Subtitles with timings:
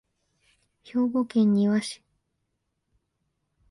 [0.83, 2.01] 兵庫県丹波市